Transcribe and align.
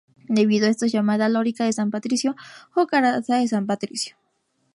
Debido 0.29 0.65
a 0.65 0.71
esto 0.71 0.87
es 0.87 0.91
llamada 0.91 1.29
"Lorica 1.29 1.63
de 1.65 1.73
San 1.73 1.91
Patricio" 1.91 2.35
o 2.75 2.87
"Coraza 2.87 3.35
de 3.35 3.47
San 3.47 3.67
Patricio". 3.67 4.15